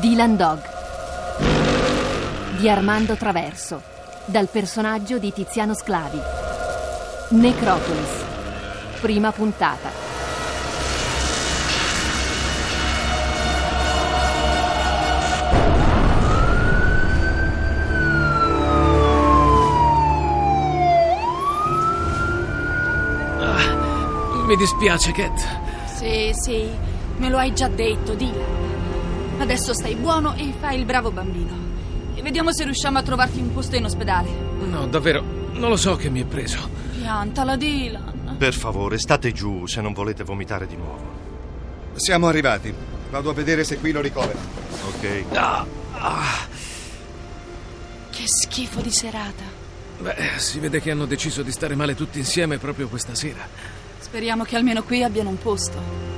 [0.00, 0.58] Dylan Dog.
[2.58, 3.80] Di Armando Traverso.
[4.24, 6.20] Dal personaggio di Tiziano Sclavi.
[7.30, 8.24] Necropolis.
[9.00, 10.02] Prima puntata.
[24.46, 25.46] Mi dispiace, Cat.
[25.96, 26.68] Sì, sì,
[27.16, 28.63] me lo hai già detto, Dylan.
[29.44, 31.54] Adesso stai buono e fai il bravo bambino.
[32.14, 34.30] E vediamo se riusciamo a trovarti un posto in ospedale.
[34.30, 35.22] No, davvero,
[35.52, 36.66] non lo so che mi è preso.
[36.96, 38.36] Piantala, Dylan.
[38.38, 41.92] Per favore, state giù se non volete vomitare di nuovo.
[41.96, 42.72] Siamo arrivati.
[43.10, 44.38] Vado a vedere se qui lo ricovera.
[44.86, 45.24] Ok.
[45.34, 45.66] Ah,
[45.98, 46.46] ah.
[48.10, 49.44] Che schifo di serata.
[49.98, 53.46] Beh, si vede che hanno deciso di stare male tutti insieme proprio questa sera.
[53.98, 56.13] Speriamo che almeno qui abbiano un posto.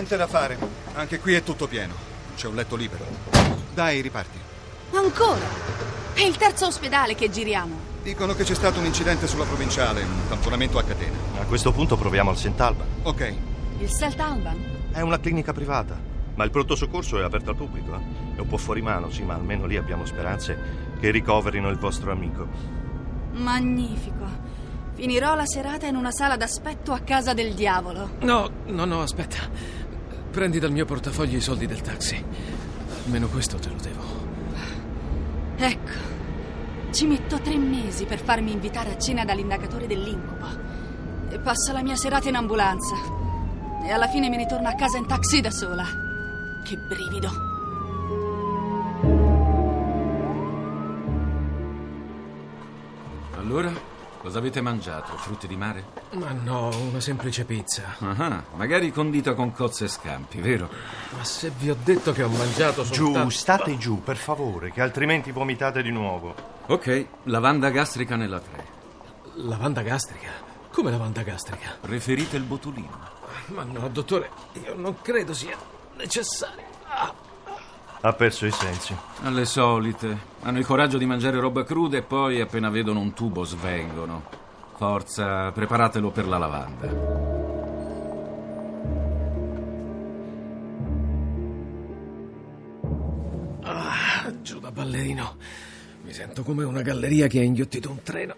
[0.00, 0.56] Niente da fare.
[0.94, 1.92] Anche qui è tutto pieno.
[2.34, 3.04] C'è un letto libero.
[3.74, 4.38] Dai, riparti.
[4.94, 5.44] Ancora?
[6.14, 7.78] È il terzo ospedale che giriamo.
[8.02, 11.18] Dicono che c'è stato un incidente sulla provinciale, un tamponamento a catena.
[11.38, 12.82] A questo punto proviamo al Sent'Alba.
[13.02, 13.34] Ok.
[13.80, 14.88] Il Selt Alban?
[14.90, 16.00] È una clinica privata,
[16.34, 17.94] ma il pronto soccorso è aperto al pubblico.
[17.94, 18.36] Eh?
[18.36, 20.58] È un po' fuori mano, sì, ma almeno lì abbiamo speranze
[20.98, 22.48] che ricoverino il vostro amico.
[23.32, 24.48] Magnifico.
[24.94, 28.12] Finirò la serata in una sala d'aspetto a casa del diavolo.
[28.20, 29.78] No, no, no, aspetta.
[30.30, 32.24] Prendi dal mio portafoglio i soldi del taxi.
[33.04, 34.02] Almeno questo te lo devo.
[35.56, 35.90] Ecco.
[36.92, 40.46] Ci metto tre mesi per farmi invitare a cena dall'indagatore dell'incubo.
[41.30, 42.94] E passo la mia serata in ambulanza.
[43.84, 45.84] E alla fine mi ritorno a casa in taxi da sola.
[46.64, 47.30] Che brivido.
[53.36, 53.72] Allora,
[54.20, 55.16] cosa avete mangiato?
[55.16, 55.84] Frutti di mare?
[56.12, 57.96] Ma no, una semplice pizza.
[58.00, 60.68] Ah, magari condita con cozze e scampi, vero?
[61.16, 63.22] Ma se vi ho detto che ho mangiato soltanto...
[63.22, 66.34] Giù, state giù, per favore, che altrimenti vomitate di nuovo.
[66.66, 68.66] Ok, lavanda gastrica nella 3.
[69.36, 70.30] Lavanda gastrica?
[70.70, 71.78] Come lavanda gastrica?
[71.80, 73.08] Preferite il botulino?
[73.46, 74.30] Ma no, dottore,
[74.62, 75.56] io non credo sia
[75.96, 76.69] necessario.
[78.02, 78.96] Ha perso i sensi.
[79.22, 80.28] Alle solite.
[80.40, 84.22] Hanno il coraggio di mangiare roba cruda e poi appena vedono un tubo svengono.
[84.76, 86.88] Forza, preparatelo per la lavanda.
[93.62, 95.36] Ah, giù da ballerino.
[96.02, 98.34] Mi sento come una galleria che ha inghiottito un treno.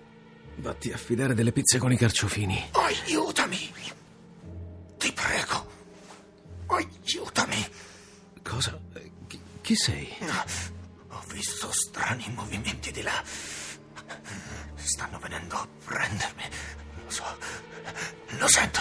[0.56, 2.70] Vatti a fidare delle pizze con i carciofini.
[2.72, 3.72] Aiutami!
[4.98, 5.66] Ti prego!
[6.66, 7.81] Aiutami!
[9.72, 10.06] Chi sei?
[11.08, 13.22] Ho visto strani movimenti di là.
[14.74, 16.42] Stanno venendo a prendermi.
[17.02, 17.24] Lo so.
[18.38, 18.80] Lo sento.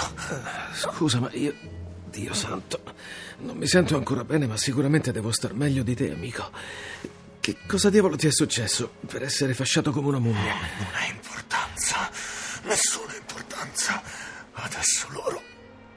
[0.73, 1.55] Scusa, ma io.
[2.09, 2.83] Dio santo.
[3.37, 6.51] Non mi sento ancora bene, ma sicuramente devo star meglio di te, amico.
[7.39, 10.55] Che cosa diavolo ti è successo per essere fasciato come una mummia?
[10.55, 12.11] Non ha importanza.
[12.63, 14.03] Nessuna importanza.
[14.51, 15.41] Adesso loro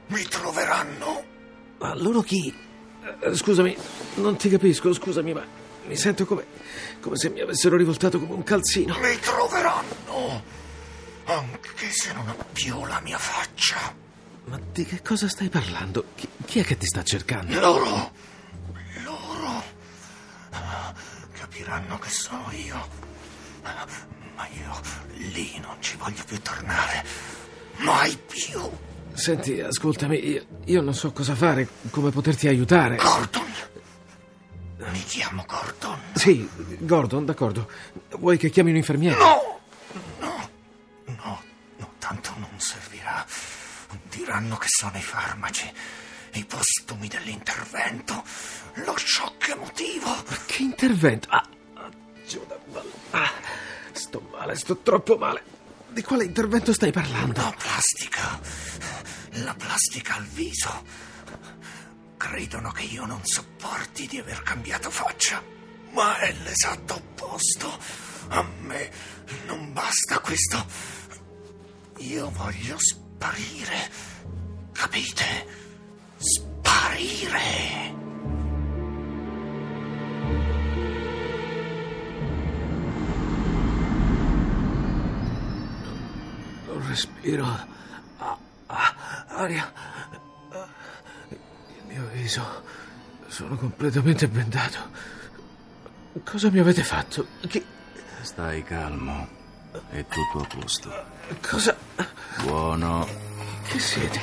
[0.07, 1.25] mi troveranno.
[1.79, 2.63] Ma loro chi?
[3.19, 3.75] Eh, Scusami,
[4.15, 5.45] non ti capisco, scusami, ma
[5.87, 6.45] mi sento come.
[6.99, 8.97] come se mi avessero rivoltato come un calzino.
[8.99, 10.43] Mi troveranno.
[11.25, 13.93] Anche se non ho più la mia faccia.
[14.45, 16.05] Ma di che cosa stai parlando?
[16.15, 17.59] Chi, chi è che ti sta cercando?
[17.59, 18.11] Loro.
[19.03, 19.63] Loro.
[21.31, 22.87] Capiranno che sono io.
[24.35, 24.79] Ma io
[25.33, 27.03] lì non ci voglio più tornare.
[27.77, 28.61] Mai più.
[29.13, 32.97] Senti, ascoltami, io, io non so cosa fare, come poterti aiutare.
[32.97, 33.44] Gordon.
[34.91, 35.99] Mi chiamo Gordon.
[36.13, 36.47] Sì,
[36.79, 37.69] Gordon, d'accordo.
[38.17, 39.17] Vuoi che chiami un infermiere?
[39.17, 39.59] No!
[40.19, 40.49] No,
[41.05, 41.41] no,
[41.77, 43.25] no, tanto non servirà.
[44.09, 45.71] Diranno che sono i farmaci,
[46.33, 48.23] i postumi dell'intervento,
[48.85, 50.07] lo shock emotivo.
[50.07, 51.29] Ma che intervento?
[51.29, 51.89] Ah, ah,
[52.27, 52.91] giù da balle.
[53.11, 53.31] Ah,
[53.91, 55.43] sto male, sto troppo male.
[55.89, 57.41] Di quale intervento stai parlando?
[57.41, 58.39] La plastica.
[59.43, 60.83] La plastica al viso.
[62.27, 65.43] Credono che io non sopporti di aver cambiato faccia.
[65.91, 67.79] Ma è l'esatto opposto.
[68.29, 68.91] A me
[69.45, 70.65] non basta questo.
[71.97, 73.91] Io voglio sparire.
[74.71, 75.47] Capite?
[76.17, 77.93] Sparire.
[86.65, 87.45] Non respiro.
[88.17, 89.94] Ah, ah, aria.
[92.25, 92.43] Viso.
[93.27, 94.79] Sono completamente bendato.
[96.23, 97.27] Cosa mi avete fatto?
[97.47, 97.63] Che.
[98.21, 99.27] Stai calmo.
[99.91, 100.91] È tutto a posto.
[101.47, 101.77] Cosa.
[102.41, 103.07] Buono.
[103.67, 104.19] Che siete?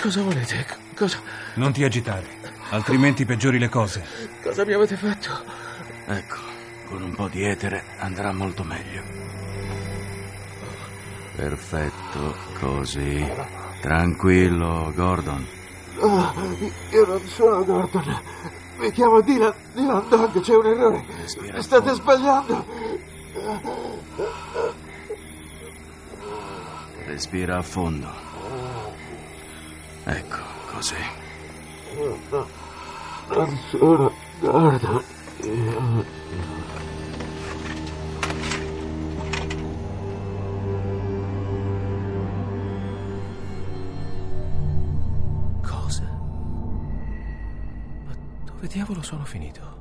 [0.00, 0.64] Cosa volete?
[0.94, 1.20] Cosa,
[1.54, 2.38] Non ti agitare,
[2.70, 4.04] altrimenti peggiori le cose.
[4.40, 5.42] cosa mi avete fatto?
[6.06, 6.36] Ecco,
[6.86, 9.02] con un po' di etere andrà molto meglio.
[11.34, 13.28] Perfetto, così.
[13.80, 15.57] Tranquillo, Gordon.
[16.00, 16.32] Ah,
[16.90, 18.22] io non sono Gordon.
[18.78, 21.04] Mi chiamo Dylan, Dylan Dog, c'è un errore.
[21.20, 22.64] Respira State sbagliando.
[27.06, 28.08] Respira a fondo.
[30.04, 30.36] Ecco,
[30.72, 30.94] così.
[33.28, 35.04] Non sono Gordon.
[48.58, 49.76] Dove diavolo sono finito?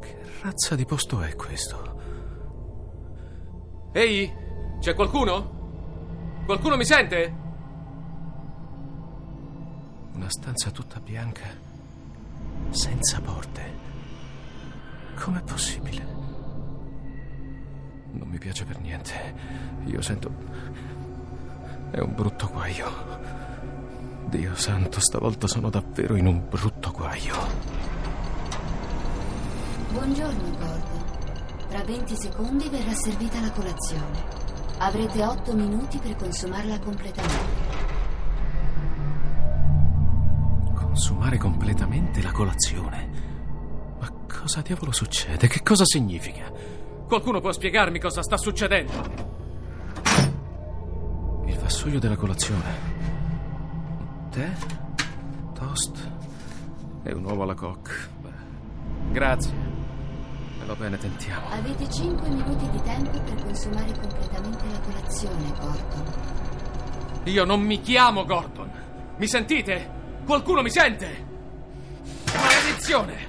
[0.00, 1.98] Che razza di posto è questo?
[3.92, 4.32] Ehi,
[4.80, 6.38] c'è qualcuno?
[6.46, 7.34] Qualcuno mi sente?
[10.14, 11.44] Una stanza tutta bianca,
[12.70, 13.78] senza porte.
[15.14, 16.02] Com'è possibile?
[18.12, 19.34] Non mi piace per niente.
[19.84, 20.32] Io sento.
[21.90, 22.88] È un brutto guaio.
[24.30, 27.34] Dio santo, stavolta sono davvero in un brutto guaio.
[29.90, 31.04] Buongiorno, Gordon.
[31.68, 34.22] Tra 20 secondi verrà servita la colazione.
[34.78, 37.58] Avrete 8 minuti per consumarla completamente.
[40.74, 43.10] Consumare completamente la colazione.
[43.98, 45.48] Ma cosa diavolo succede?
[45.48, 46.48] Che cosa significa?
[47.08, 48.92] Qualcuno può spiegarmi cosa sta succedendo?
[51.46, 52.89] Il vassoio della colazione.
[54.30, 54.48] Tè,
[55.54, 56.08] toast
[57.02, 57.92] e un uovo alla coque.
[58.20, 59.52] Beh, Grazie.
[60.62, 61.48] e va bene, tentiamo.
[61.48, 66.12] Avete 5 minuti di tempo per consumare completamente la colazione, Gordon.
[67.24, 68.70] Io non mi chiamo Gordon.
[69.16, 69.98] Mi sentite?
[70.24, 71.26] Qualcuno mi sente?
[72.32, 73.28] Maledizione!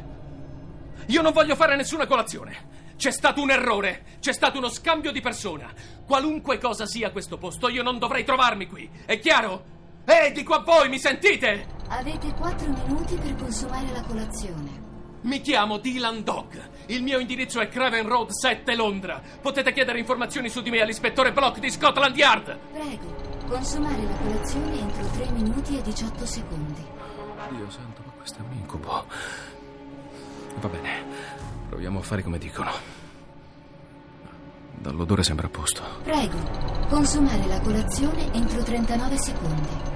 [1.07, 2.69] Io non voglio fare nessuna colazione.
[2.95, 5.73] C'è stato un errore, c'è stato uno scambio di persona.
[6.05, 8.87] Qualunque cosa sia questo posto, io non dovrei trovarmi qui.
[9.05, 9.79] È chiaro?
[10.05, 11.67] Ehi, dico a voi, mi sentite?
[11.89, 14.89] Avete 4 minuti per consumare la colazione.
[15.21, 16.69] Mi chiamo Dylan Dog.
[16.87, 19.21] Il mio indirizzo è Craven Road 7, Londra.
[19.41, 22.57] Potete chiedere informazioni su di me all'ispettore Block di Scotland Yard.
[22.71, 23.15] Prego,
[23.47, 26.85] consumare la colazione entro 3 minuti e 18 secondi.
[27.51, 29.05] Dio santo, ma questo è un incubo.
[30.59, 31.03] Va bene,
[31.69, 32.71] proviamo a fare come dicono.
[34.77, 35.83] Dall'odore sembra a posto.
[36.03, 36.37] Prego,
[36.89, 39.90] consumare la colazione entro 39 secondi.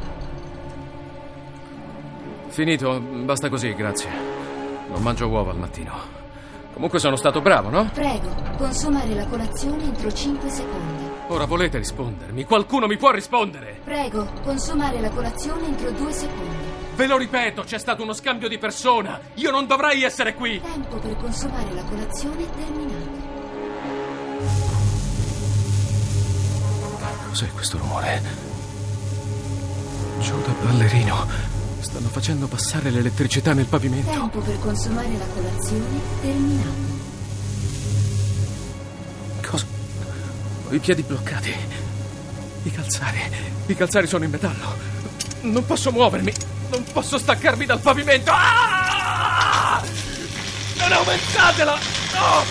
[2.56, 4.10] Finito, basta così, grazie.
[4.88, 5.92] Non mangio uova al mattino.
[6.72, 7.90] Comunque sono stato bravo, no?
[7.94, 11.04] Prego, consumare la colazione entro 5 secondi.
[11.28, 12.46] Ora volete rispondermi?
[12.46, 13.82] Qualcuno mi può rispondere?
[13.84, 16.56] Prego, consumare la colazione entro 2 secondi.
[16.96, 19.20] Ve lo ripeto, c'è stato uno scambio di persona.
[19.34, 20.62] Io non dovrei essere qui.
[20.62, 23.24] Tempo per consumare la colazione terminato.
[27.28, 28.22] Cos'è questo rumore?
[30.22, 31.55] Giù da ballerino.
[31.86, 34.10] Stanno facendo passare l'elettricità nel pavimento.
[34.10, 36.70] Tempo per consumare la colazione terminato.
[39.48, 39.66] Cosa?
[40.68, 41.56] Ho i piedi bloccati.
[42.64, 43.22] I calzari.
[43.68, 44.76] I calzari sono in metallo.
[45.42, 46.34] Non posso muovermi.
[46.72, 48.32] Non posso staccarmi dal pavimento.
[48.34, 49.84] Ah!
[50.78, 51.78] Non aumentatela!
[52.14, 52.44] No!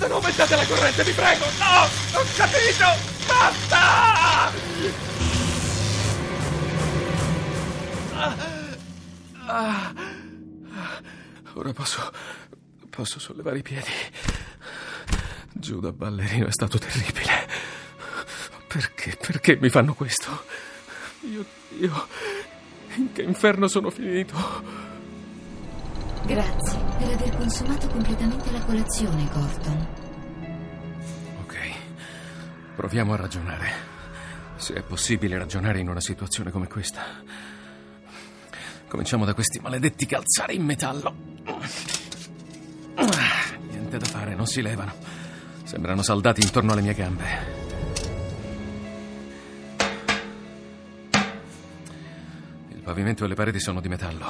[0.00, 1.44] Non aumentate la corrente, vi prego!
[1.60, 2.18] No!
[2.18, 2.86] Ho capito!
[3.28, 4.50] Basta!
[11.54, 12.10] Ora posso.
[12.88, 13.90] posso sollevare i piedi.
[15.52, 17.48] Giù da ballerino è stato terribile.
[18.66, 19.16] Perché?
[19.20, 20.44] Perché mi fanno questo?
[21.22, 21.44] Io.
[21.78, 22.08] io.
[22.96, 24.34] in che inferno sono finito?
[26.24, 29.86] Grazie per aver consumato completamente la colazione, Gordon.
[31.42, 31.56] Ok.
[32.76, 33.90] Proviamo a ragionare.
[34.56, 37.02] Se è possibile ragionare in una situazione come questa.
[38.92, 41.14] Cominciamo da questi maledetti calzari in metallo.
[43.70, 44.92] Niente da fare, non si levano.
[45.64, 47.24] Sembrano saldati intorno alle mie gambe.
[52.68, 54.26] Il pavimento e le pareti sono di metallo.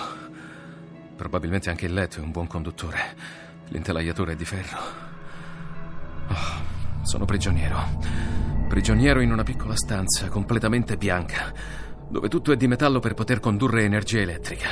[1.16, 3.16] Probabilmente anche il letto è un buon conduttore.
[3.71, 4.78] L'intelaiatura è di ferro.
[6.28, 7.99] Oh, sono prigioniero.
[8.69, 11.52] Prigioniero in una piccola stanza completamente bianca,
[12.12, 14.69] dove tutto è di metallo per poter condurre energia elettrica.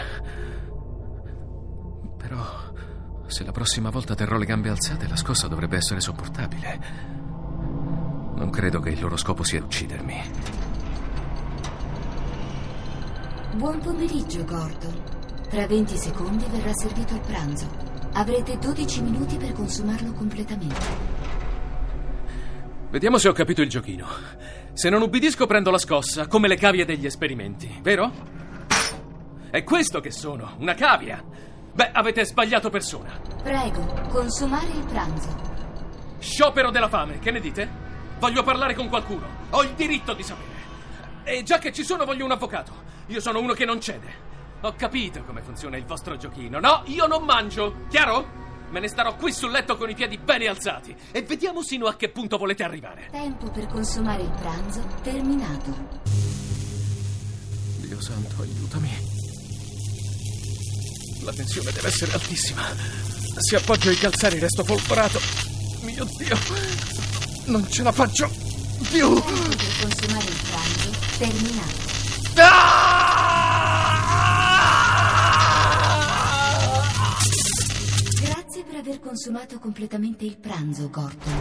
[2.19, 2.45] Però,
[3.29, 6.81] se la prossima volta terrò le gambe alzate, la scossa dovrebbe essere sopportabile.
[8.37, 10.21] Non credo che il loro scopo sia uccidermi.
[13.55, 15.03] Buon pomeriggio, Gordon.
[15.49, 17.67] Tra 20 secondi verrà servito il pranzo.
[18.13, 21.30] Avrete 12 minuti per consumarlo completamente.
[22.91, 24.05] Vediamo se ho capito il giochino.
[24.73, 28.11] Se non ubbidisco prendo la scossa, come le cavie degli esperimenti, vero?
[29.49, 31.23] È questo che sono, una cavia.
[31.73, 33.17] Beh, avete sbagliato persona.
[33.45, 35.29] Prego, consumare il pranzo.
[36.19, 37.69] Sciopero della fame, che ne dite?
[38.19, 39.25] Voglio parlare con qualcuno.
[39.51, 40.49] Ho il diritto di sapere.
[41.23, 42.73] E già che ci sono, voglio un avvocato.
[43.07, 44.29] Io sono uno che non cede.
[44.63, 46.59] Ho capito come funziona il vostro giochino.
[46.59, 48.50] No, io non mangio, chiaro?
[48.71, 51.97] Me ne starò qui sul letto con i piedi bene alzati e vediamo sino a
[51.97, 53.09] che punto volete arrivare.
[53.11, 55.75] Tempo per consumare il pranzo terminato.
[57.79, 58.91] Dio santo, aiutami.
[61.23, 62.63] La tensione deve essere altissima.
[63.39, 65.21] Se appoggio i calzari resto folgorato.
[65.83, 66.39] Mio Dio,
[67.47, 68.31] non ce la faccio
[68.91, 69.15] più.
[69.15, 71.89] Tempo per consumare il pranzo terminato.
[72.35, 73.00] Grazie
[78.81, 81.33] aver consumato completamente il pranzo, Gordon.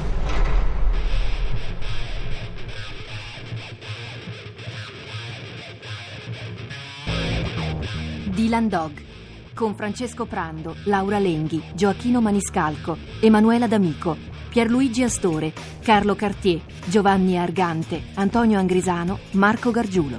[8.32, 8.92] Dylan Dog
[9.54, 14.18] con Francesco Prando, Laura Lenghi, Gioacchino Maniscalco, Emanuela D'Amico,
[14.50, 20.18] Pierluigi Astore, Carlo Cartier, Giovanni Argante, Antonio Angrisano, Marco Gargiulo.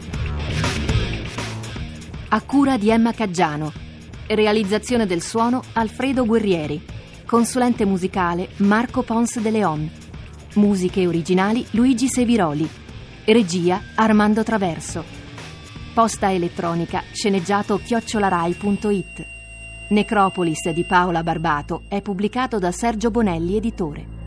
[2.29, 3.73] A cura di Emma Caggiano.
[4.27, 7.00] Realizzazione del suono Alfredo Guerrieri.
[7.31, 9.89] Consulente musicale Marco Pons de Leon.
[10.55, 12.69] Musiche originali Luigi Seviroli.
[13.25, 15.05] Regia Armando Traverso.
[15.95, 19.27] Posta elettronica sceneggiato chiocciolarai.it.
[19.91, 24.20] Necropolis di Paola Barbato è pubblicato da Sergio Bonelli, editore.